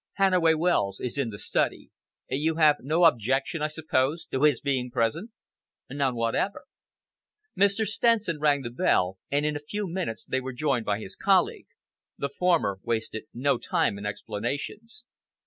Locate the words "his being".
4.41-4.89